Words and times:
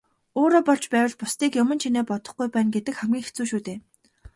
Өөрөө 0.39 0.61
болж 0.67 0.83
байвал 0.93 1.15
бусдыг 1.19 1.51
юман 1.61 1.77
чинээ 1.83 2.05
бодохгүй 2.07 2.47
байна 2.55 2.69
гэдэг 2.75 2.95
хамгийн 2.97 3.25
хэцүү 3.25 3.45
шүү 3.49 3.61
дээ. 3.67 3.77